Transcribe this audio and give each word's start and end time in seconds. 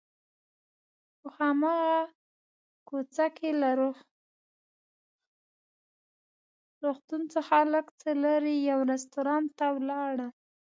په 1.19 1.27
هماغه 1.37 2.01
کوڅه 2.87 3.25
کې 3.37 3.49
له 3.61 3.69
روغتون 6.83 7.21
څخه 7.33 7.57
لږ 7.73 7.85
څه 8.01 8.09
لرې 8.23 8.55
یو 8.69 8.79
رستورانت 8.91 9.49
ته 9.59 9.67
ولاړم. 9.75 10.31